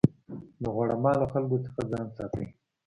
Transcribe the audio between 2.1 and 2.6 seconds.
ساتئ.